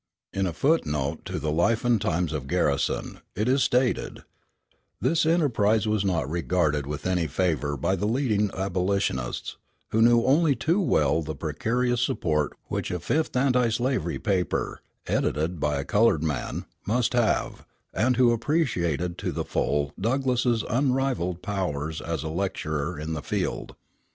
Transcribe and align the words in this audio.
In 0.33 0.47
a 0.47 0.51
foot 0.51 0.87
note 0.87 1.25
to 1.25 1.37
the 1.37 1.51
Life 1.51 1.85
and 1.85 2.01
Times 2.01 2.33
of 2.33 2.47
Garrison 2.47 3.19
it 3.35 3.47
is 3.47 3.61
stated: 3.61 4.23
"This 4.99 5.27
enterprise 5.27 5.85
was 5.87 6.03
not 6.03 6.27
regarded 6.27 6.87
with 6.87 7.01
favor 7.29 7.77
by 7.77 7.95
the 7.95 8.07
leading 8.07 8.49
abolitionists, 8.55 9.57
who 9.91 10.01
knew 10.01 10.23
only 10.25 10.55
too 10.55 10.81
well 10.81 11.21
the 11.21 11.35
precarious 11.35 12.01
support 12.01 12.53
which 12.65 12.89
a 12.89 12.99
fifth 12.99 13.37
anti 13.37 13.69
slavery 13.69 14.17
paper, 14.17 14.81
edited 15.05 15.59
by 15.59 15.79
a 15.79 15.85
colored 15.85 16.23
man, 16.23 16.65
must 16.87 17.13
have, 17.13 17.63
and 17.93 18.17
who 18.17 18.31
appreciated 18.31 19.19
to 19.19 19.31
the 19.31 19.45
full 19.45 19.93
Douglass's 20.01 20.63
unrivalled 20.67 21.43
powers 21.43 22.01
as 22.01 22.23
a 22.23 22.27
lecturer 22.29 22.97
in 22.99 23.13
the 23.13 23.21
field 23.21 23.75